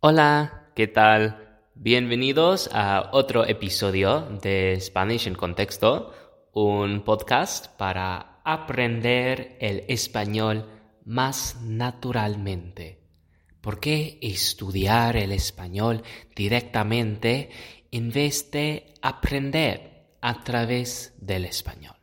[0.00, 1.58] Hola, ¿qué tal?
[1.74, 6.14] Bienvenidos a otro episodio de Spanish en Contexto,
[6.52, 10.70] un podcast para aprender el español
[11.04, 13.00] más naturalmente.
[13.60, 16.04] ¿Por qué estudiar el español
[16.36, 17.50] directamente
[17.90, 21.96] en vez de aprender a través del español?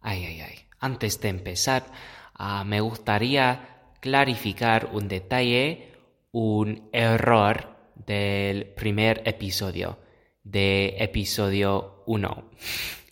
[0.00, 0.58] Ay, ay, ay.
[0.80, 1.84] Antes de empezar,
[2.32, 5.93] ah, me gustaría clarificar un detalle
[6.34, 9.98] un error del primer episodio,
[10.42, 12.50] de episodio 1.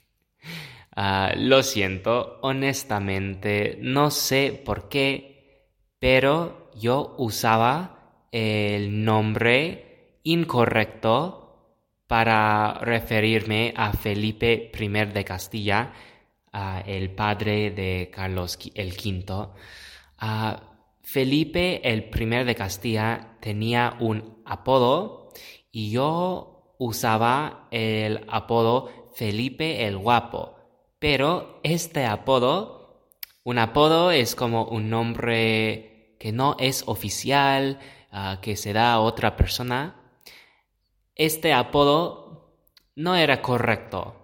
[0.95, 12.75] Ah, lo siento, honestamente, no sé por qué, pero yo usaba el nombre incorrecto para
[12.83, 15.95] referirme a Felipe I de Castilla,
[16.85, 19.49] el padre de Carlos V.
[21.03, 25.31] Felipe el I de Castilla tenía un apodo
[25.71, 30.57] y yo usaba el apodo Felipe el Guapo.
[30.99, 33.11] Pero este apodo,
[33.43, 37.81] un apodo es como un nombre que no es oficial,
[38.13, 40.15] ah, que se da a otra persona.
[41.17, 42.57] Este apodo
[42.95, 44.17] no era correcto.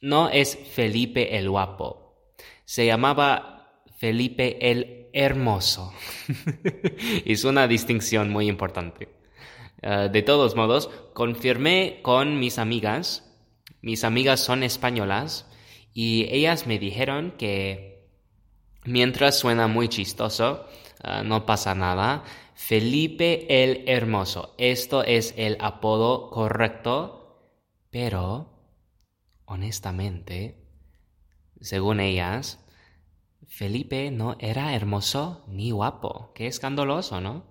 [0.00, 2.34] No es Felipe el Guapo.
[2.64, 5.94] Se llamaba Felipe el hermoso.
[7.24, 9.08] es una distinción muy importante.
[9.80, 13.24] Eh, de todos modos, confirmé con mis amigas,
[13.80, 15.46] mis amigas son españolas,
[15.94, 18.08] y ellas me dijeron que
[18.84, 20.66] mientras suena muy chistoso,
[21.02, 22.24] eh, no pasa nada.
[22.54, 27.50] Felipe el Hermoso, esto es el apodo correcto,
[27.90, 28.48] pero,
[29.44, 30.64] honestamente,
[31.60, 32.63] según ellas,
[33.56, 36.32] Felipe no era hermoso ni guapo.
[36.34, 37.44] Qué escandaloso, ¿no?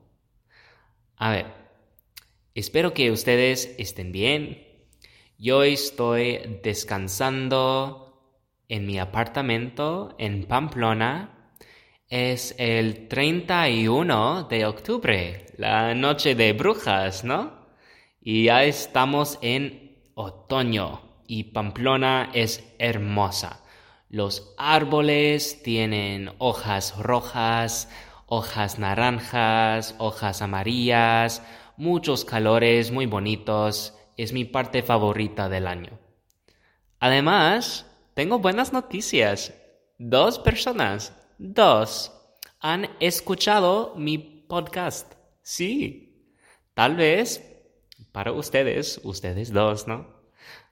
[1.15, 1.45] A ver,
[2.53, 4.67] espero que ustedes estén bien.
[5.37, 8.35] Yo estoy descansando
[8.67, 11.53] en mi apartamento en Pamplona.
[12.09, 17.65] Es el 31 de octubre, la noche de brujas, ¿no?
[18.19, 23.62] Y ya estamos en otoño y Pamplona es hermosa.
[24.13, 27.89] Los árboles tienen hojas rojas,
[28.27, 31.41] hojas naranjas, hojas amarillas,
[31.77, 33.97] muchos calores muy bonitos.
[34.15, 35.97] Es mi parte favorita del año.
[36.99, 39.55] Además, tengo buenas noticias.
[39.97, 42.13] Dos personas, dos,
[42.59, 45.15] han escuchado mi podcast.
[45.41, 46.29] Sí.
[46.75, 47.41] Tal vez
[48.11, 50.05] para ustedes, ustedes dos, ¿no?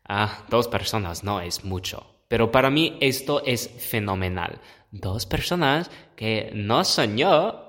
[0.07, 2.20] Ah, dos personas no es mucho.
[2.31, 4.61] Pero para mí esto es fenomenal.
[4.89, 7.17] Dos personas que no son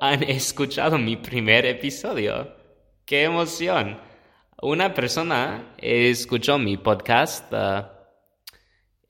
[0.00, 2.54] han escuchado mi primer episodio.
[3.04, 3.98] ¡Qué emoción!
[4.62, 7.56] Una persona escuchó mi podcast uh,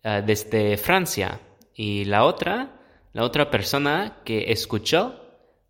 [0.08, 1.38] uh, desde Francia
[1.74, 2.80] y la otra,
[3.12, 5.20] la otra persona que escuchó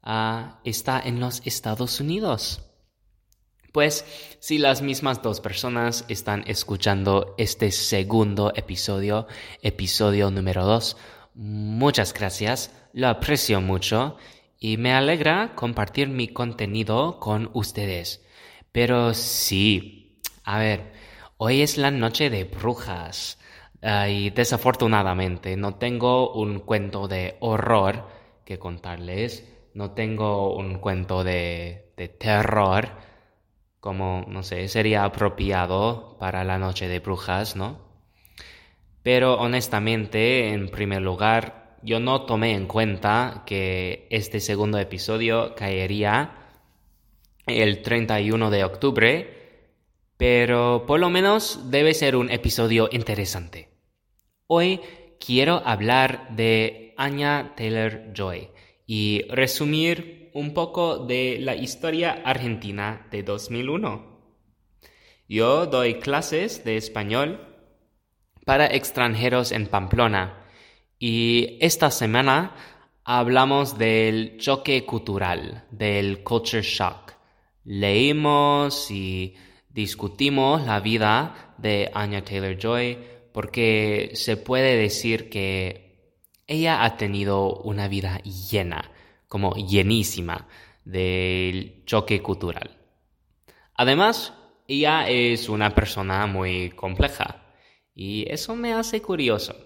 [0.04, 2.71] uh, está en los Estados Unidos.
[3.72, 4.04] Pues
[4.38, 9.26] si las mismas dos personas están escuchando este segundo episodio,
[9.62, 10.98] episodio número dos,
[11.34, 14.18] muchas gracias, lo aprecio mucho
[14.60, 18.22] y me alegra compartir mi contenido con ustedes.
[18.72, 20.92] Pero sí, a ver,
[21.38, 23.38] hoy es la noche de brujas
[23.82, 28.06] y desafortunadamente no tengo un cuento de horror
[28.44, 33.11] que contarles, no tengo un cuento de terror
[33.82, 37.80] como, no sé, sería apropiado para la noche de brujas, ¿no?
[39.02, 46.30] Pero honestamente, en primer lugar, yo no tomé en cuenta que este segundo episodio caería
[47.48, 49.72] el 31 de octubre,
[50.16, 53.68] pero por lo menos debe ser un episodio interesante.
[54.46, 54.80] Hoy
[55.18, 58.48] quiero hablar de Anya Taylor Joy
[58.86, 64.12] y resumir un poco de la historia argentina de 2001.
[65.28, 67.40] Yo doy clases de español
[68.44, 70.46] para extranjeros en Pamplona
[70.98, 72.54] y esta semana
[73.04, 77.12] hablamos del choque cultural, del culture shock.
[77.64, 79.34] Leímos y
[79.68, 82.98] discutimos la vida de Anya Taylor Joy
[83.32, 88.91] porque se puede decir que ella ha tenido una vida llena
[89.32, 90.46] como llenísima
[90.84, 92.76] del choque cultural.
[93.74, 94.34] Además,
[94.68, 97.42] ella es una persona muy compleja
[97.94, 99.56] y eso me hace curioso.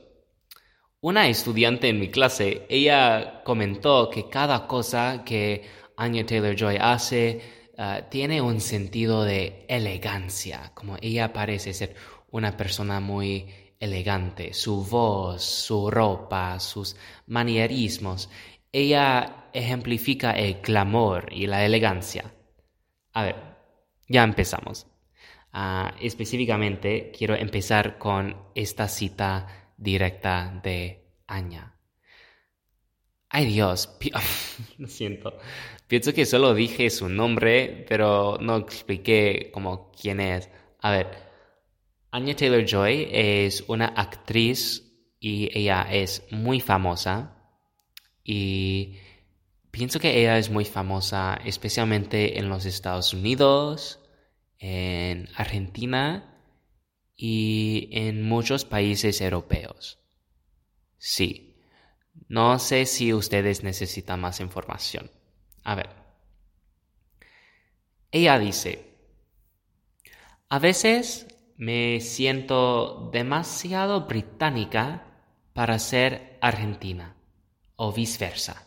[1.01, 5.65] Una estudiante en mi clase, ella comentó que cada cosa que
[5.97, 7.41] Anya Taylor Joy hace
[7.77, 11.97] ah, tiene un sentido de elegancia, como ella parece ser
[12.31, 13.47] una persona muy
[13.81, 16.97] elegante, su voz, su ropa, sus
[17.27, 18.29] manierismos.
[18.73, 22.35] Ella ejemplifica el clamor y la elegancia.
[23.13, 23.37] A ver,
[24.09, 24.87] ya empezamos.
[25.53, 31.77] Ah, específicamente quiero empezar con esta cita directa de Anya.
[33.29, 33.97] Ay Dios,
[34.79, 35.39] lo siento.
[35.89, 40.51] Pienso que solo dije su nombre, pero no expliqué como quién es.
[40.81, 41.09] A ver,
[42.11, 44.85] Anya Taylor Joy es una actriz
[45.21, 47.36] y ella es muy famosa.
[48.29, 48.99] Y
[49.71, 54.01] pienso que ella es muy famosa especialmente en los Estados Unidos,
[54.59, 56.35] en Argentina
[57.15, 60.01] y en muchos países europeos.
[60.99, 61.55] Sí.
[62.29, 65.09] No sé si ustedes necesitan más información.
[65.63, 65.91] A ver.
[68.11, 68.93] Ella dice,
[70.49, 77.16] a veces me siento demasiado británica para ser argentina
[77.77, 78.67] o viceversa.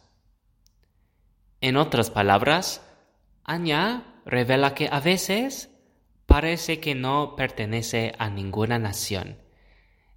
[1.61, 2.81] En otras palabras,
[3.43, 5.75] Anya revela que a veces
[6.25, 9.39] parece que no pertenece a ninguna nación,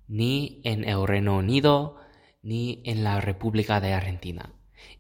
[0.07, 1.97] ni en el Reino Unido,
[2.43, 4.53] ni en la República de Argentina.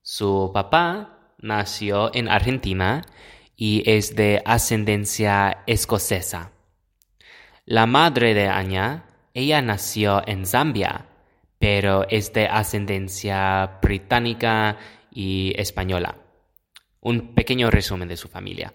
[0.03, 3.03] Su papá nació en Argentina
[3.57, 6.53] y es de ascendencia escocesa.
[7.65, 11.07] La madre de Anya, ella nació en Zambia,
[11.61, 14.79] pero es de ascendencia británica
[15.13, 16.17] y española.
[17.01, 18.73] Un pequeño resumen de su familia.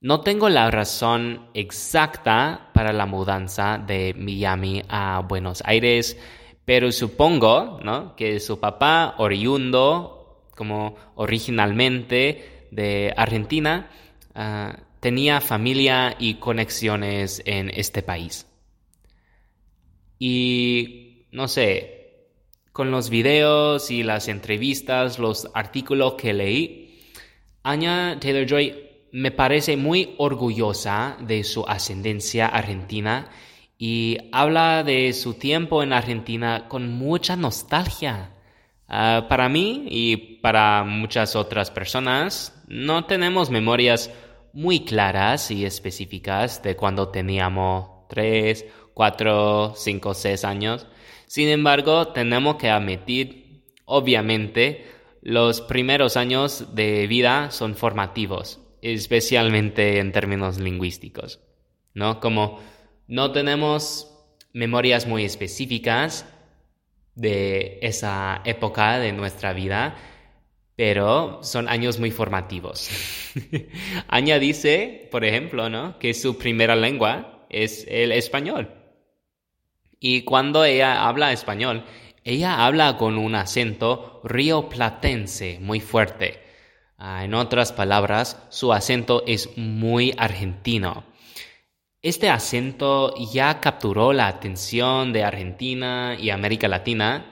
[0.00, 6.16] No tengo la razón exacta para la mudanza de Miami a Buenos Aires,
[6.64, 8.14] pero supongo ¿no?
[8.14, 13.90] que su papá, oriundo, como originalmente de Argentina,
[14.36, 18.46] ah, tenía familia y conexiones en este país.
[20.20, 21.01] Y
[21.32, 22.28] no sé,
[22.72, 27.00] con los videos y las entrevistas, los artículos que leí,
[27.62, 28.74] Anya Taylor Joy
[29.12, 33.30] me parece muy orgullosa de su ascendencia argentina
[33.78, 38.30] y habla de su tiempo en Argentina con mucha nostalgia.
[38.88, 44.10] Ah, para mí y para muchas otras personas, no tenemos memorias
[44.52, 50.86] muy claras y específicas de cuando teníamos 3, 4, 5, 6 años.
[51.32, 54.84] Sin embargo, tenemos que admitir, obviamente,
[55.22, 61.40] los primeros años de vida son formativos especialmente en términos lingüísticos,
[61.94, 62.20] ¿no?
[62.20, 62.60] Como
[63.06, 64.12] no tenemos
[64.52, 66.26] memorias muy específicas
[67.14, 69.96] de esa época de nuestra vida,
[70.76, 72.90] pero son años muy formativos.
[74.08, 75.98] Aña dice, por ejemplo, ¿no?
[75.98, 78.81] que su primera lengua es el español.
[80.04, 81.84] Y cuando ella habla español,
[82.24, 86.42] ella habla con un acento rioplatense muy fuerte.
[86.98, 91.04] Ah, en otras palabras, su acento es muy argentino.
[92.02, 97.24] Este acento ya capturó la atención de Argentina y América Latina.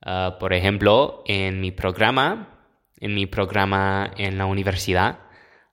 [0.00, 2.58] Ah, por ejemplo, en mi programa,
[3.00, 5.18] en mi programa en la universidad,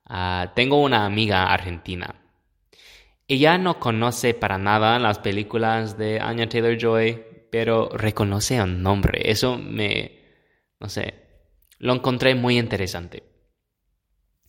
[0.04, 2.21] ah, tengo una amiga argentina.
[3.32, 9.30] Ella no conoce para nada las películas de Anya Taylor Joy, pero reconoce el nombre.
[9.30, 10.20] Eso me,
[10.78, 11.14] no sé,
[11.78, 13.22] lo encontré muy interesante.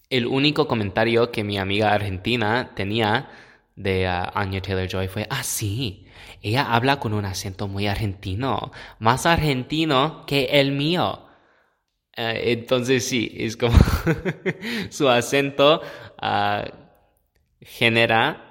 [0.10, 3.30] El único comentario que mi amiga argentina tenía
[3.78, 6.06] de uh, Anya Taylor Joy fue, ah, sí,
[6.42, 11.26] ella habla con un acento muy argentino, más argentino que el mío.
[12.18, 13.80] Uh, entonces sí, es como
[14.90, 15.82] su acento
[16.22, 16.68] uh,
[17.62, 18.50] genera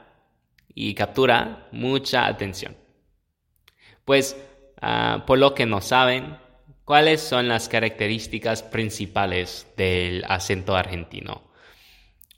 [0.74, 2.76] y captura mucha atención.
[4.04, 4.36] Pues,
[4.80, 6.36] ah, por lo que no saben,
[6.84, 11.42] ¿cuáles son las características principales del acento argentino?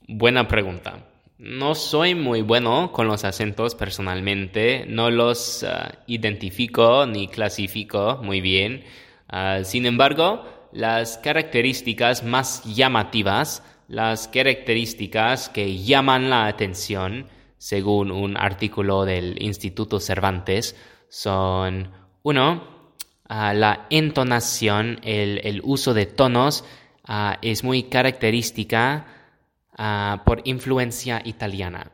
[0.07, 1.09] Buena pregunta.
[1.37, 8.39] No soy muy bueno con los acentos personalmente, no los ah, identifico ni clasifico muy
[8.39, 8.83] bien.
[9.27, 18.37] Ah, sin embargo, las características más llamativas, las características que llaman la atención, según un
[18.37, 20.75] artículo del Instituto Cervantes,
[21.09, 21.91] son,
[22.23, 22.91] uno,
[23.27, 26.65] ah, la entonación, el, uso de tonos
[27.41, 29.05] es muy característica
[29.77, 31.91] Ah, por influencia italiana.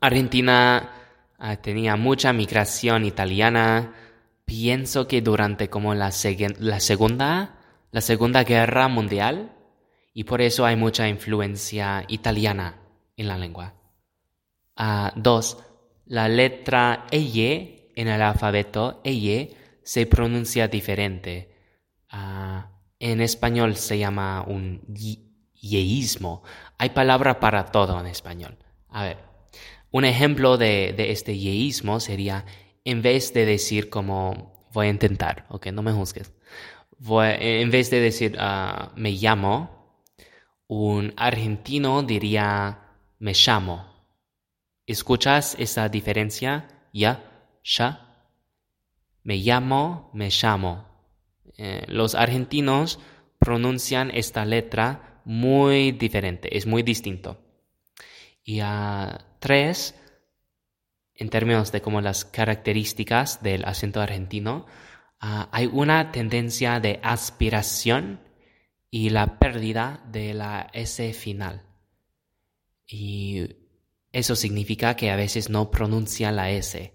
[0.00, 0.92] Argentina
[1.60, 3.94] tenía mucha migración italiana.
[4.44, 6.12] Pienso que durante como la,
[6.58, 7.56] la, segunda,
[7.90, 9.52] la segunda guerra mundial
[10.14, 12.76] y por eso hay mucha influencia italiana
[13.16, 13.74] en la lengua.
[14.76, 15.58] Ah, dos,
[16.04, 21.54] la letra EY en el alfabeto EY se pronuncia diferente.
[22.98, 24.82] en español se llama un
[25.54, 26.42] yeísmo.
[26.78, 28.56] Hay palabra para todo en español.
[28.88, 29.18] A ver,
[29.90, 32.44] un ejemplo de, este yeísmo sería,
[32.84, 36.32] en vez de decir como, voy a intentar, ok, no me juzgues.
[37.00, 40.04] en vez de decir, ah, me llamo,
[40.66, 42.80] un argentino diría,
[43.18, 43.95] me llamo.
[44.86, 46.68] ¿Escuchas esa diferencia?
[46.92, 48.30] Ya, ya.
[49.24, 50.86] Me llamo, me llamo.
[51.58, 53.00] Eh, los argentinos
[53.38, 57.42] pronuncian esta letra muy diferente, es muy distinto.
[58.44, 59.96] Y a tres,
[61.14, 64.66] en términos de como las características del acento argentino,
[65.18, 68.20] hay una tendencia de aspiración
[68.90, 71.62] y la pérdida de la S final.
[72.86, 73.65] Y
[74.16, 76.94] eso significa que a veces no pronuncia la S.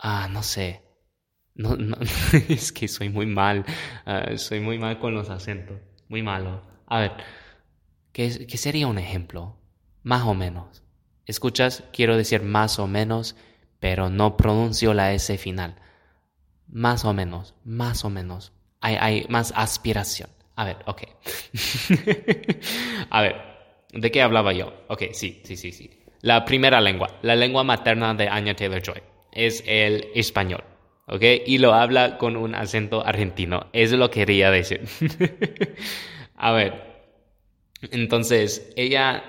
[0.00, 0.82] Ah, no sé.
[1.54, 1.76] No,
[2.48, 3.64] es que soy muy mal.
[4.04, 5.78] Ah, soy muy mal con los acentos.
[6.08, 6.60] Muy malo.
[6.88, 7.12] A ver,
[8.12, 9.60] ¿qué, sería un ejemplo?
[10.02, 10.82] Más o menos.
[11.24, 11.84] ¿Escuchas?
[11.92, 13.36] Quiero decir más o menos,
[13.78, 15.76] pero no pronuncio la S final.
[16.66, 18.52] Más o menos, más o menos.
[18.80, 20.30] Hay, hay más aspiración.
[20.56, 21.02] A ver, ok.
[23.10, 23.55] A ver,
[23.96, 24.72] ¿de qué hablaba yo?
[24.88, 25.90] Ok, sí, sí, sí, sí.
[26.22, 30.64] La primera lengua, la lengua materna de Anya Taylor-Joy, es el español.
[31.06, 31.22] ¿ok?
[31.46, 33.66] Y lo habla con un acento argentino.
[33.72, 34.82] Eso lo quería decir.
[36.36, 37.04] A ver,
[37.90, 39.24] entonces ella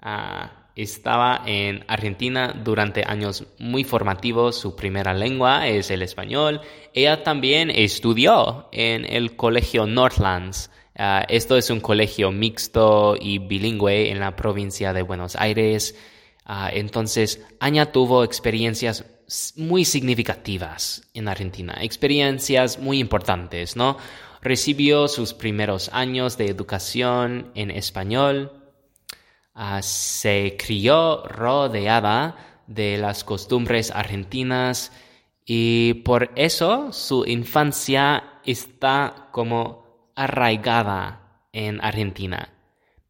[0.00, 4.56] ah, estaba en Argentina durante años muy formativos.
[4.56, 6.60] Su primera lengua es el español.
[6.92, 10.70] Ella también estudió en el colegio Northlands.
[10.98, 15.94] Ah, esto es un colegio mixto y bilingüe en la provincia de Buenos Aires.
[16.46, 19.04] Ah, entonces, Aña tuvo experiencias
[19.56, 23.98] muy significativas en Argentina, experiencias muy importantes, ¿no?
[24.40, 28.52] Recibió sus primeros años de educación en español.
[29.54, 34.92] Ah, se crió rodeada de las costumbres argentinas
[35.44, 39.85] y por eso su infancia está como
[40.16, 42.48] arraigada en Argentina,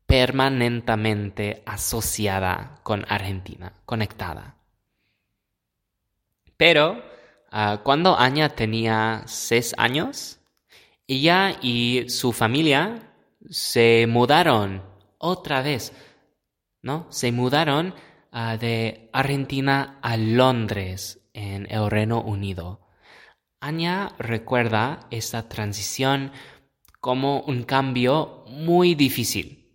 [0.06, 4.56] permanentemente asociada con Argentina, conectada.
[6.56, 7.02] Pero
[7.50, 10.40] ah, cuando Aña tenía seis años,
[11.06, 13.14] ella y su familia
[13.48, 14.82] se mudaron
[15.18, 15.92] otra vez,
[16.82, 17.06] ¿no?
[17.10, 17.94] Se mudaron
[18.32, 22.80] ah, de Argentina a Londres, en el Reino Unido.
[23.60, 26.32] Anya recuerda esta transición
[27.06, 29.70] como un cambio muy difícil.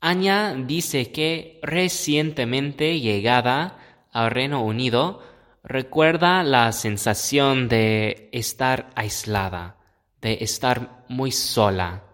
[0.00, 5.24] Anya dice que recientemente llegada al Reino Unido
[5.64, 9.82] recuerda la sensación de estar aislada
[10.20, 12.04] de estar muy sola.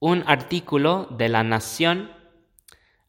[0.00, 2.10] Un artículo de La Nación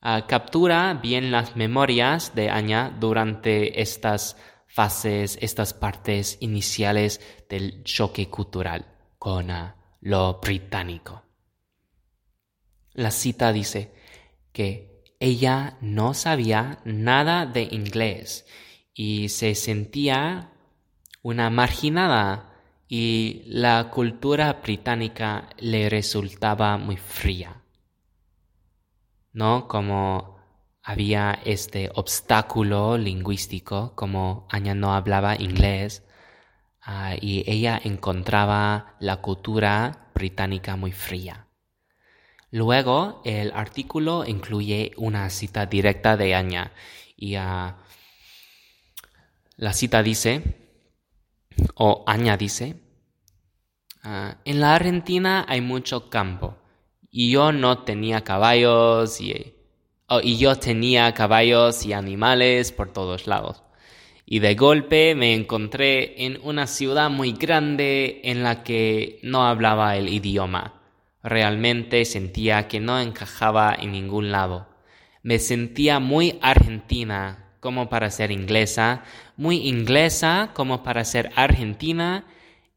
[0.01, 4.38] ah, captura bien las memorias de Aña durante estas
[4.68, 8.86] fases, estas partes iniciales del choque cultural
[9.18, 9.75] con ah,
[10.06, 11.24] lo británico.
[12.94, 13.92] La cita dice
[14.54, 18.46] que ella no sabía nada de inglés
[18.94, 20.52] y se sentía
[21.24, 22.54] una marginada
[22.88, 27.64] y la cultura británica le resultaba muy fría.
[29.34, 29.68] ¿No?
[29.68, 30.38] Como
[30.84, 36.05] había este obstáculo lingüístico, como Anya no hablaba inglés,
[36.86, 41.48] ah, y ella encontraba la cultura británica muy fría.
[42.51, 46.72] Luego, el artículo incluye una cita directa de Aña
[47.18, 47.75] y la
[49.74, 50.42] cita dice,
[51.75, 52.82] o Aña dice,
[54.04, 56.58] ah, en la Argentina hay mucho campo
[57.12, 59.54] y yo no tenía caballos y,
[60.08, 63.64] oh, y yo tenía caballos y animales por todos lados.
[64.25, 69.98] Y de golpe me encontré en una ciudad muy grande en la que no hablaba
[69.98, 70.82] el idioma.
[71.22, 74.67] Realmente sentía que no encajaba en ningún lado.
[75.22, 79.03] Me sentía muy argentina como para ser inglesa,
[79.38, 82.25] muy inglesa como para ser argentina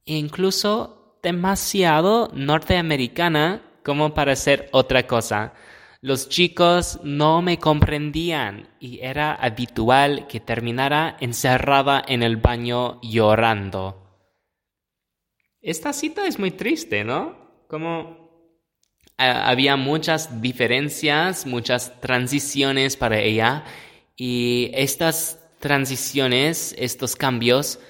[0.07, 5.53] e incluso demasiado norteamericana como para ser otra cosa.
[6.01, 14.05] Los chicos no me comprendían y era habitual que terminara encerrada en el baño llorando.
[15.61, 17.65] Esta cita es muy triste, ¿no?
[17.69, 18.29] Como
[19.17, 23.65] había muchas diferencias, muchas transiciones para ella
[24.15, 27.81] y estas transiciones, estos cambios,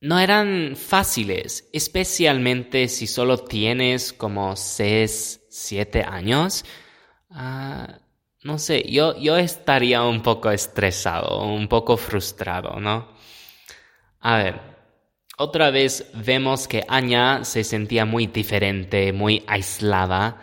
[0.00, 6.64] no eran fáciles, especialmente si solo tienes como 6, 7 años.
[7.30, 7.98] Ah,
[8.44, 13.08] no sé, yo, yo estaría un poco estresado, un poco frustrado, ¿no?
[14.20, 14.60] A ver,
[15.36, 20.40] otra vez vemos que Anya se sentía muy diferente, muy aislada.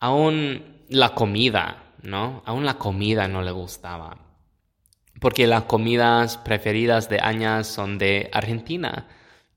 [0.00, 2.42] Aún la comida, ¿no?
[2.44, 4.18] Aún la comida no le gustaba.
[5.20, 9.08] Porque las comidas preferidas de Anya son de Argentina.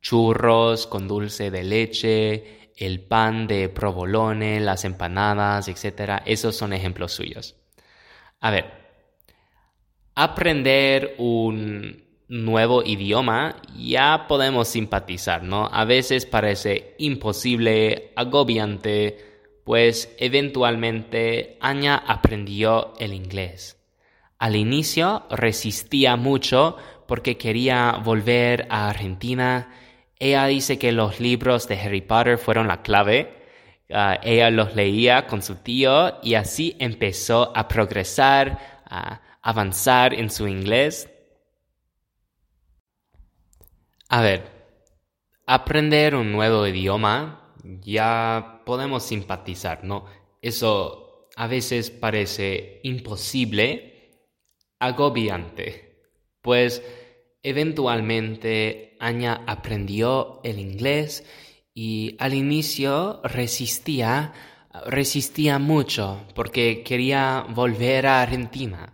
[0.01, 6.21] Churros con dulce de leche, el pan de provolone, las empanadas, etc.
[6.25, 7.55] Esos son ejemplos suyos.
[8.39, 8.71] A ver,
[10.15, 15.69] aprender un nuevo idioma, ya podemos simpatizar, ¿no?
[15.71, 19.17] A veces parece imposible, agobiante,
[19.65, 23.77] pues eventualmente Anya aprendió el inglés.
[24.37, 26.77] Al inicio resistía mucho
[27.07, 29.73] porque quería volver a Argentina.
[30.19, 33.35] Ella dice que los libros de Harry Potter fueron la clave.
[33.91, 40.29] Ah, ella los leía con su tío y así empezó a progresar, a avanzar en
[40.29, 41.09] su inglés
[44.11, 44.43] a ver,
[45.45, 50.05] aprender un nuevo idioma ya podemos simpatizar, ¿no?
[50.41, 54.25] Eso a veces parece imposible,
[54.79, 56.09] agobiante,
[56.41, 56.81] pues
[57.43, 61.25] eventualmente Anya aprendió el inglés
[61.73, 64.33] y al inicio resistía,
[64.85, 68.93] resistía mucho porque quería volver a Argentina.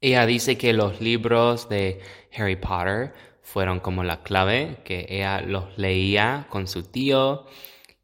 [0.00, 2.00] Ella dice que los libros de
[2.36, 7.46] Harry Potter fueron como la clave, que ella los leía con su tío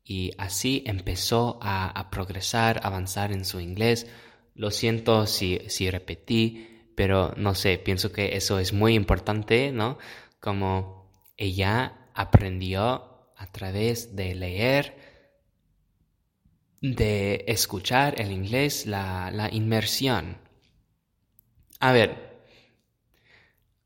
[0.04, 4.06] y así empezó a, progresar, avanzar en su inglés.
[4.54, 6.71] Lo siento si, si repetí,
[7.02, 9.98] pero no sé, pienso que eso es muy importante, ¿no?
[10.38, 14.96] Como ella aprendió a través de leer,
[16.80, 20.38] de escuchar el inglés, la, la inmersión.
[21.80, 22.30] A ver,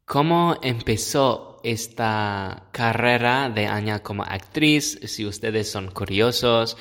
[0.05, 5.00] ¿Cómo empezó esta carrera de Anya como actriz?
[5.05, 6.76] Si ustedes son curiosos,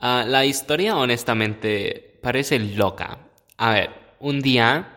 [0.00, 3.18] ah, la historia honestamente parece loca.
[3.58, 4.93] A ver, un día,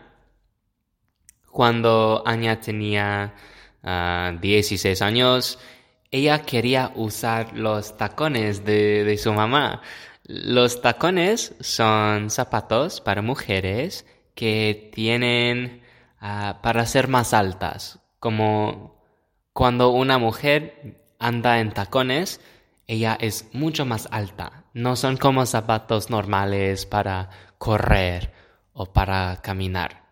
[1.50, 3.34] cuando Anya tenía
[3.82, 5.58] 16 ah, años,
[6.10, 9.82] ella quería usar los tacones de, de su mamá.
[10.24, 15.82] Los tacones son zapatos para mujeres que tienen
[16.20, 19.00] Ah, para ser más altas, como
[19.52, 22.40] cuando una mujer anda en tacones,
[22.88, 24.64] ella es mucho más alta.
[24.74, 28.32] No son como zapatos normales para correr
[28.72, 30.07] o para caminar.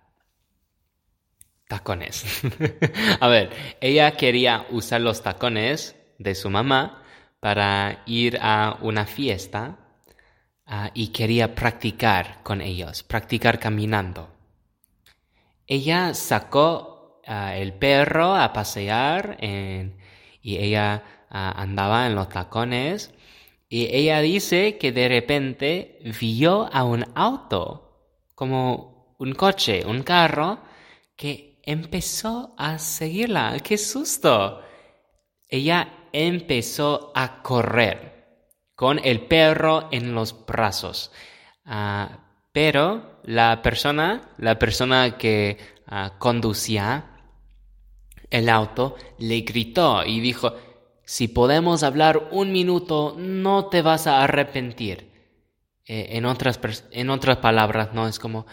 [1.68, 2.24] Tacones.
[3.20, 3.50] A ver,
[3.80, 7.02] ella quería usar los tacones de su mamá
[7.40, 9.78] para ir a una fiesta
[10.66, 14.30] ah, y quería practicar con ellos, practicar caminando.
[15.66, 23.12] Ella sacó ah, el perro a pasear y ella ah, andaba en los tacones
[23.68, 30.60] y ella dice que de repente vio a un auto, como un coche, un carro,
[31.16, 33.58] que empezó a seguirla.
[33.62, 34.62] ¡Qué susto!
[35.48, 38.16] Ella empezó a correr
[38.74, 41.10] con el perro en los brazos.
[41.64, 42.20] Ah,
[42.52, 47.10] pero la persona, la persona que ah, conducía
[48.30, 50.54] el auto, le gritó y dijo,
[51.04, 55.12] si podemos hablar un minuto, no te vas a arrepentir.
[55.84, 56.58] Eh, en, otras,
[56.90, 58.08] en otras palabras, ¿no?
[58.08, 58.46] Es como,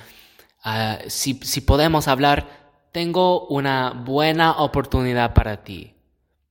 [0.64, 2.63] ah, si, si podemos hablar,
[2.94, 5.96] tengo una buena oportunidad para ti.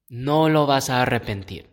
[0.08, 1.70] No lo vas a arrepentir.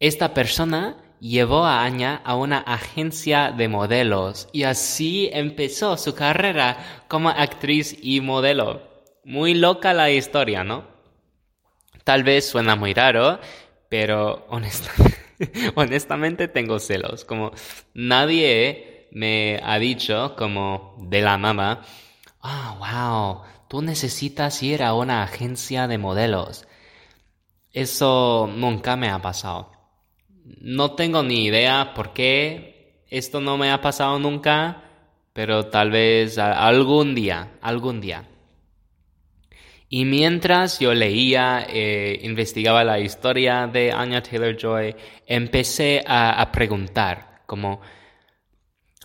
[0.00, 7.04] Esta persona llevó a Anya a una agencia de modelos y así empezó su carrera
[7.08, 8.88] como actriz y modelo.
[9.22, 10.86] Muy loca la historia, ¿no?
[12.04, 13.38] Tal vez suena muy raro,
[13.90, 14.46] pero
[15.74, 17.26] honestamente, tengo celos.
[17.26, 17.52] Como
[17.92, 21.82] nadie me ha dicho, como de la mamá,
[22.42, 26.66] ah, wow, tú necesitas ir a una agencia de modelos.
[27.72, 29.70] Eso nunca me ha pasado.
[30.60, 34.84] No tengo ni idea por qué esto no me ha pasado nunca,
[35.32, 38.26] pero tal vez algún día, algún día.
[39.88, 44.94] Y mientras yo leía, eh, investigaba la historia de Anya Taylor Joy,
[45.26, 47.80] empecé a, a preguntar, como,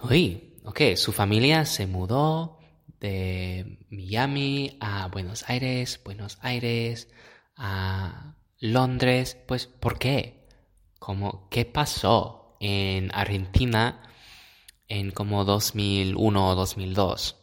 [0.04, 2.60] uy, ok, su familia se mudó
[3.00, 7.10] de Miami a Buenos Aires, Buenos Aires
[7.56, 10.48] a Londres, pues, ¿por qué?
[11.00, 14.02] Como, ¿qué pasó en Argentina
[14.88, 17.36] en como 2001 o 2002?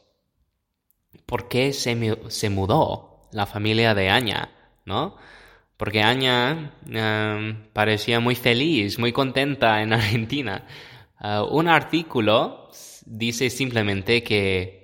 [1.26, 3.12] ¿Por qué se, se mudó?
[3.32, 4.50] la familia de Aña,
[4.84, 5.16] ¿no?
[5.76, 10.66] Porque Aña em, parecía muy feliz, muy contenta en Argentina.
[11.18, 12.68] Ah, un artículo
[13.04, 14.81] dice simplemente que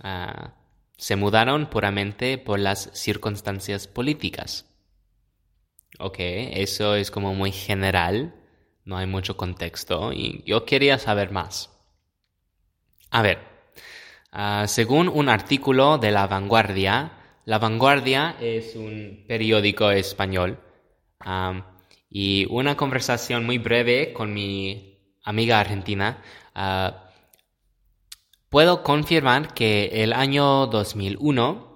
[0.00, 0.54] ah,
[0.96, 4.66] se mudaron puramente por las circunstancias políticas.
[5.98, 8.34] Ok, eso es como muy general,
[8.84, 11.70] no hay mucho contexto y yo quería saber más.
[13.10, 13.38] A ver,
[14.32, 17.12] ah, según un artículo de La Vanguardia,
[17.44, 20.58] la Vanguardia es un periódico español
[22.10, 26.22] y una conversación muy breve con mi amiga argentina.
[26.54, 27.07] Ah,
[28.48, 31.68] puedo confirmar que el año 2001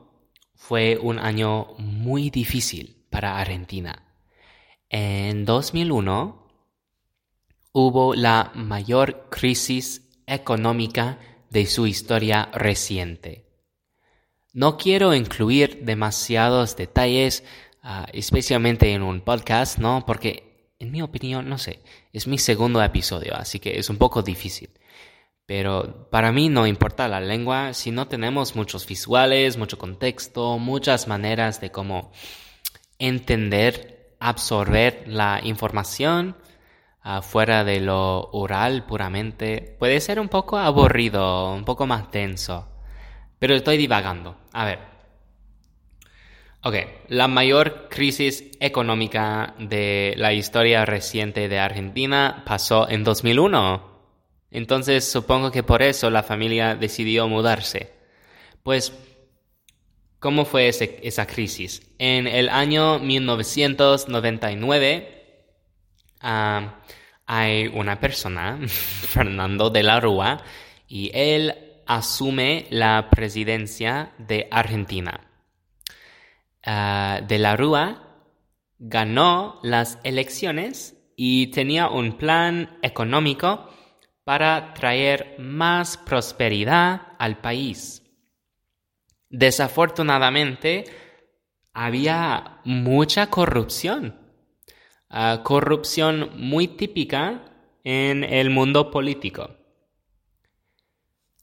[0.55, 4.05] fue un año muy difícil para Argentina.
[4.89, 6.49] En 2001
[7.73, 11.19] hubo la mayor crisis económica
[11.51, 13.47] de su historia reciente.
[14.53, 17.45] No quiero incluir demasiados detalles,
[17.83, 20.05] ah, especialmente en un podcast, ¿no?
[20.07, 21.83] Porque, en mi opinión, no sé,
[22.13, 24.71] es mi segundo episodio, así que es un poco difícil.
[25.47, 31.09] Pero para mí no importa la lengua si no tenemos muchos visuales, mucho contexto, muchas
[31.09, 32.13] maneras de cómo
[32.99, 36.37] entender, absorber la información
[37.03, 39.77] ah, fuera de lo oral puramente.
[39.79, 42.69] Puede ser un poco aburrido, un poco más denso.
[43.41, 44.37] Pero estoy divagando.
[44.53, 44.79] A ver.
[46.65, 46.77] Ok,
[47.09, 53.92] la mayor crisis económica de la historia reciente de Argentina pasó en 2001.
[54.53, 57.91] Entonces supongo que por eso la familia decidió mudarse.
[58.62, 58.93] Pues,
[60.19, 61.81] ¿cómo fue esa crisis?
[61.99, 65.47] En el año 1999
[66.21, 66.81] ah,
[67.27, 70.45] hay una persona, Fernando de la Rúa,
[70.87, 71.55] y él
[71.87, 75.23] asume la presidencia de Argentina.
[76.62, 78.03] Ah, de la Rúa
[78.79, 83.72] ganó las elecciones y tenía un plan económico
[84.25, 88.03] para traer más prosperidad al país.
[89.29, 90.85] Desafortunadamente,
[91.73, 94.21] había mucha corrupción,
[95.09, 97.45] ah, corrupción muy típica
[97.83, 99.63] en el mundo político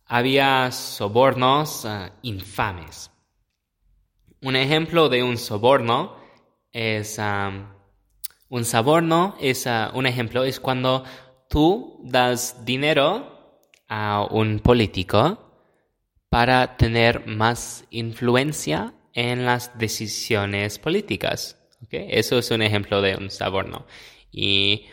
[0.10, 3.12] había sobornos ah, infames.
[4.42, 6.18] Un ejemplo de un soborno
[6.72, 7.20] es
[8.50, 11.04] un soborno es ah, un ejemplo es cuando
[11.50, 13.58] tú das dinero
[13.90, 15.52] a un político
[16.30, 21.58] para tener más influencia en las decisiones políticas.
[21.92, 23.86] Eso es un ejemplo de un soborno.
[24.32, 24.86] Y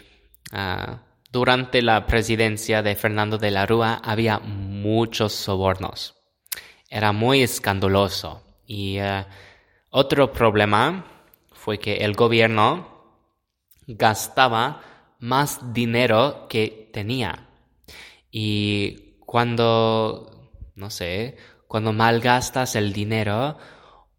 [0.53, 6.15] ah, durante la presidencia de Fernando de la Rúa había muchos sobornos.
[6.89, 8.43] Era muy escandaloso.
[8.67, 9.27] Y eh,
[9.91, 11.05] otro problema
[11.53, 12.97] fue que el gobierno
[13.87, 14.81] gastaba
[15.19, 17.49] más dinero que tenía.
[18.31, 21.37] Y cuando, no sé,
[21.69, 23.59] cuando malgastas el dinero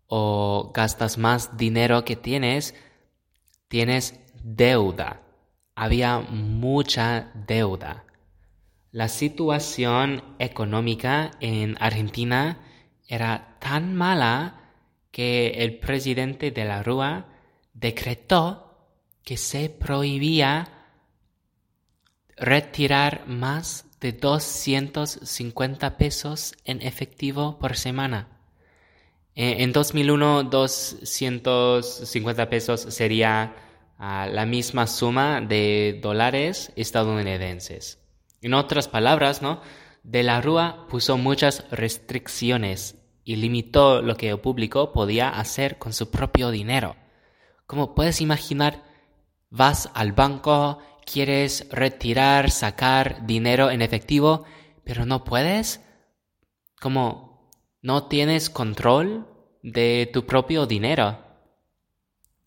[0.08, 2.76] o gastas más dinero que tienes,
[3.68, 5.22] tienes deuda
[5.78, 8.04] había mucha deuda.
[8.92, 12.58] La situación económica en Argentina
[13.08, 14.74] era tan mala
[15.12, 17.28] que el presidente de la Rúa
[17.76, 18.90] decretó
[19.24, 20.77] que se prohibía
[22.38, 28.28] retirar más de 250 pesos en efectivo por semana.
[29.36, 33.56] Eh, en 2001, 250 pesos sería
[33.98, 38.00] ah, la misma suma de dólares estadounidenses.
[38.42, 39.62] En otras palabras, ¿no?
[40.04, 45.92] De la Rúa puso muchas restricciones y limitó lo que el público podía hacer con
[45.92, 46.96] su propio dinero.
[47.66, 48.84] Como puedes imaginar,
[49.50, 50.80] vas al banco,
[51.12, 54.46] quieres retirar, sacar dinero en efectivo,
[54.84, 55.82] pero no puedes.
[56.80, 57.50] Como
[57.82, 59.28] no tienes control
[59.64, 61.24] de tu propio dinero.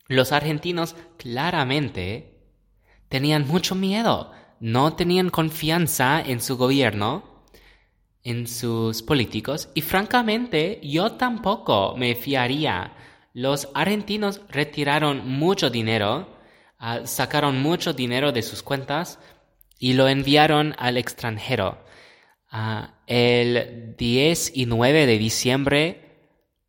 [0.06, 2.44] Los argentinos claramente
[3.08, 7.30] tenían mucho miedo, no tenían confianza en su gobierno
[8.22, 12.92] en sus políticos y francamente yo tampoco me fiaría.
[13.32, 16.28] Los argentinos retiraron mucho dinero,
[16.80, 19.20] ah, sacaron mucho dinero de sus cuentas
[19.78, 21.78] y lo enviaron al extranjero.
[22.50, 26.18] Ah, el 10 y 9 de diciembre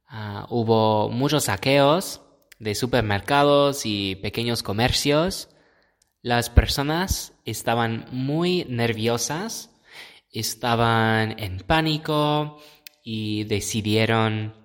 [0.07, 2.21] ah, hubo muchos saqueos
[2.59, 5.49] de supermercados y pequeños comercios.
[6.21, 9.71] Las personas estaban muy nerviosas
[10.31, 12.61] estaban en pánico
[13.03, 14.55] y decidieron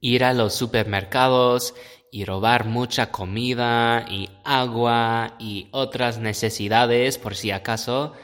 [0.00, 1.74] ir a los supermercados
[2.12, 8.14] y robar mucha comida y agua y otras necesidades por si acaso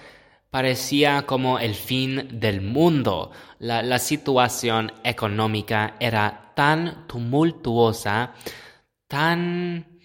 [0.50, 3.30] parecía como el fin del mundo.
[3.58, 8.34] La, la, situación económica era tan tumultuosa,
[9.06, 10.00] tan,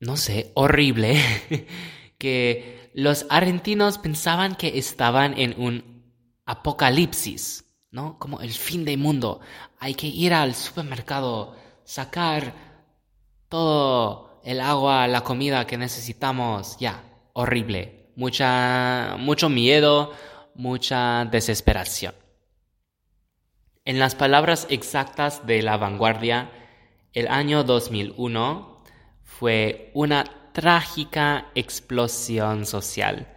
[0.00, 1.20] no sé, horrible,
[2.18, 5.92] que los argentinos pensaban que estaban en un
[6.44, 8.18] apocalipsis, ¿no?
[8.18, 9.40] Como el fin del mundo.
[9.78, 12.54] Hay que ir al supermercado, sacar
[13.48, 16.76] todo el agua, la comida que necesitamos.
[16.78, 18.10] Ya, horrible.
[18.16, 20.12] Mucha, mucho miedo,
[20.54, 22.14] mucha desesperación.
[23.84, 26.50] En las palabras exactas de la vanguardia,
[27.12, 28.82] el año 2001
[29.22, 33.28] fue una trágica explosión social.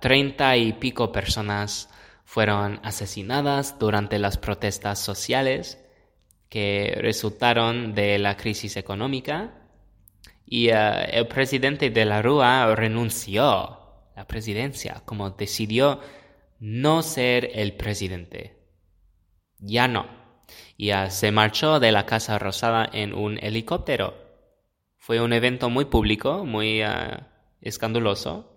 [0.00, 1.88] Treinta y pico personas
[2.24, 5.83] fueron asesinadas durante las protestas sociales
[6.54, 9.54] que resultaron de la crisis económica
[10.46, 15.98] y eh, el presidente de la Rúa renunció a la presidencia, como decidió
[16.60, 18.56] no ser el presidente.
[19.58, 20.06] Ya no.
[20.76, 24.14] Y se marchó de la Casa Rosada en un helicóptero
[24.96, 28.48] fue un evento muy público, muy ah, escandaloso.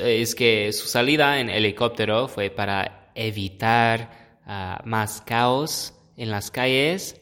[0.00, 4.38] Es que su salida en helicóptero fue para evitar
[4.84, 7.20] más caos en las calles.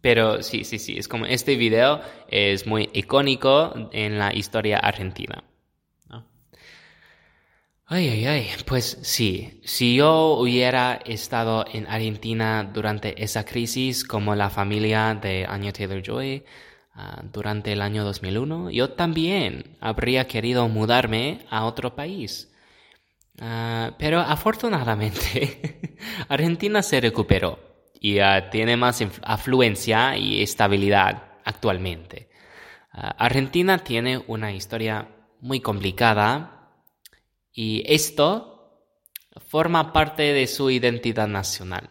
[0.00, 5.44] Pero sí, sí, sí, es como este video es muy icónico en la historia argentina.
[7.86, 14.34] Ay, ay, ay, pues sí, si yo hubiera estado en Argentina durante esa crisis como
[14.34, 16.44] la familia de Anya Taylor-Joy,
[16.96, 22.53] Ah, durante el año 2001, yo también habría querido mudarme a otro país.
[23.40, 25.96] Ah, pero afortunadamente,
[26.28, 27.58] Argentina se recuperó
[28.00, 32.30] y ah, tiene más afluencia y estabilidad actualmente.
[32.96, 35.08] Argentina tiene una historia
[35.40, 36.70] muy complicada
[37.52, 38.86] y esto
[39.48, 41.90] forma parte de su identidad nacional.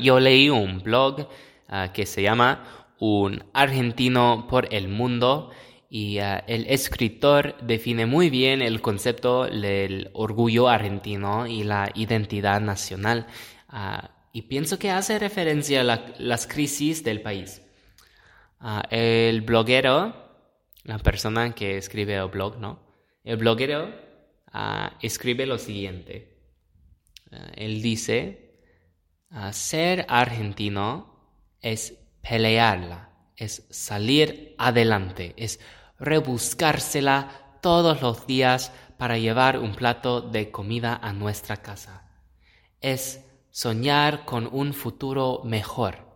[0.00, 1.28] yo leí un blog
[1.92, 5.50] que se llama un argentino por el mundo
[5.88, 12.60] y uh, el escritor define muy bien el concepto del orgullo argentino y la identidad
[12.60, 13.26] nacional.
[13.72, 17.62] Uh, y pienso que hace referencia a las crisis del país.
[18.60, 20.14] Uh, el bloguero,
[20.84, 22.84] la persona que escribe el blog, ¿no?
[23.24, 24.06] El bloguero
[25.02, 26.38] escribe lo siguiente.
[27.56, 28.62] él dice,
[29.50, 33.05] ser argentino es pelearla,
[33.36, 35.60] es salir adelante, es
[35.98, 42.10] rebuscársela todos los días para llevar un plato de comida a nuestra casa.
[42.80, 46.06] Es soñar con un futuro mejor.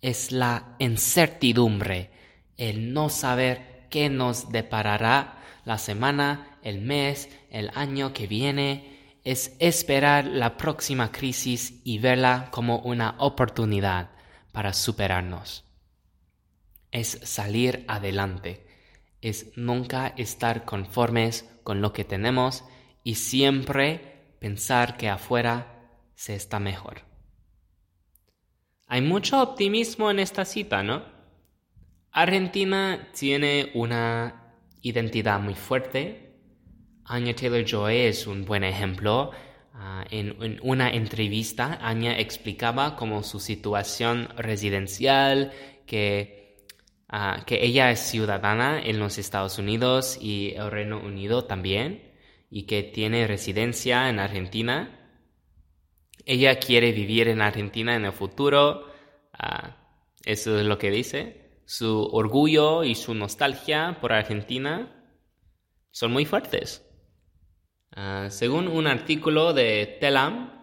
[0.00, 2.10] Es la incertidumbre,
[2.56, 9.18] el no saber qué nos deparará la semana, el mes, el año que viene.
[9.24, 14.10] Es esperar la próxima crisis y verla como una oportunidad
[14.52, 15.67] para superarnos.
[16.90, 18.66] Es salir adelante,
[19.20, 22.64] es nunca estar conformes con lo que tenemos
[23.04, 25.78] y siempre pensar que afuera
[26.14, 27.02] se está mejor.
[28.86, 31.04] Hay mucho optimismo en esta cita, ¿no?
[32.10, 36.34] Argentina tiene una identidad muy fuerte.
[37.04, 39.30] Anya Taylor Joy es un buen ejemplo.
[39.74, 45.52] Ah, en, una entrevista, Anya explicaba cómo su situación residencial,
[45.86, 46.37] que,
[47.08, 52.12] ah, que ella es ciudadana en los Estados Unidos y el Reino Unido también,
[52.50, 54.94] y que tiene residencia en Argentina.
[56.24, 58.86] Ella quiere vivir en Argentina en el futuro.
[59.32, 59.76] Ah,
[60.24, 64.90] eso es lo que dice su orgullo y su nostalgia por Argentina
[65.90, 66.82] son muy fuertes.
[67.94, 70.57] Ah, según un artículo de Telam,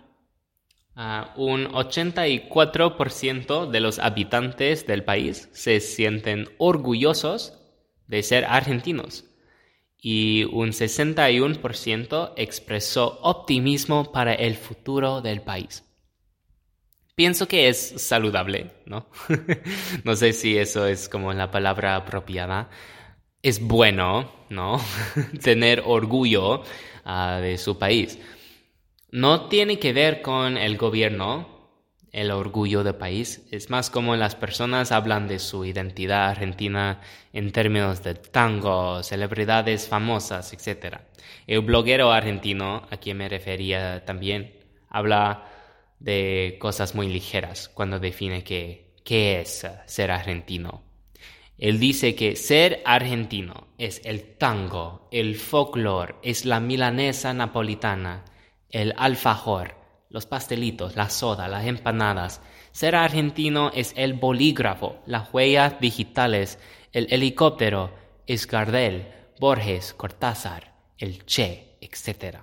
[0.95, 7.53] ah, un 84% de los habitantes del país se sienten orgullosos
[8.07, 9.25] de ser argentinos
[10.07, 15.83] y un 61% expresó optimismo para el futuro del país.
[17.15, 19.07] Pienso que es saludable, ¿no?
[20.03, 22.69] no sé si eso es como la palabra apropiada.
[23.41, 24.81] Es bueno, ¿no?
[25.41, 26.63] Tener orgullo
[27.05, 28.19] ah, de su país.
[29.15, 31.47] No tiene que ver con el gobierno,
[32.11, 33.47] el orgullo del país.
[33.49, 36.99] Es más como las personas hablan de su identidad argentina
[37.31, 40.97] en términos de tango, celebridades famosas, etc.
[41.47, 44.53] El bloguero argentino, a quien me refería también,
[44.89, 45.45] habla
[45.99, 48.91] de cosas muy ligeras cuando define qué
[49.39, 50.83] es ser argentino.
[51.57, 58.25] Él dice que ser argentino es el tango, el folclore, es la milanesa napolitana,
[58.75, 59.73] el alfajor,
[60.09, 62.41] los pastelitos, la soda, las empanadas.
[62.73, 66.59] Ser argentino es el bolígrafo, las huellas digitales,
[66.91, 67.95] el helicóptero,
[68.27, 69.07] es Gardel,
[69.39, 72.39] Borges, Cortázar, el Che, etc.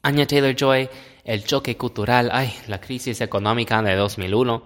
[0.00, 0.88] Anya Taylor Joy
[1.24, 4.62] el choque cultural, ay, la crisis económica de 2001,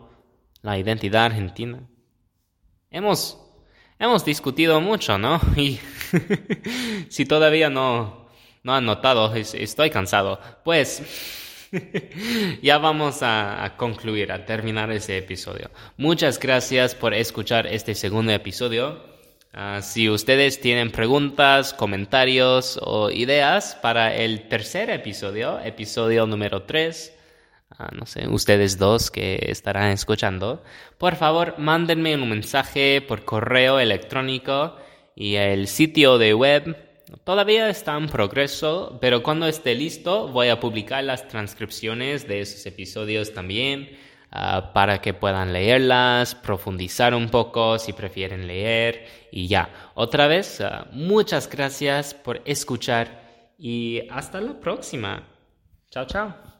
[0.62, 1.88] la identidad argentina.
[2.88, 3.36] Hemos,
[3.98, 5.40] hemos discutido mucho, ¿no?
[5.56, 5.80] Y
[7.08, 8.21] si todavía no,
[8.62, 10.40] no han notado, estoy cansado.
[10.64, 11.02] Pues
[12.62, 15.70] ya vamos a, concluir, a terminar ese episodio.
[15.96, 19.00] Muchas gracias por escuchar este segundo episodio.
[19.54, 27.12] Ah, si ustedes tienen preguntas, comentarios o ideas para el tercer episodio, episodio número 3,
[27.78, 30.62] ah, no sé, ustedes dos que estarán escuchando,
[30.96, 34.76] por favor mándenme un mensaje por correo electrónico
[35.14, 36.91] y el sitio de web
[37.24, 42.66] todavía está en progreso, pero cuando esté listo voy a publicar las transcripciones de esos
[42.66, 43.96] episodios también
[44.34, 49.68] Ah, para que puedan leerlas, profundizar un poco si prefieren leer y ya.
[49.94, 55.28] Otra vez, ah, muchas gracias por escuchar y hasta la próxima.
[55.90, 56.51] Chao, chao.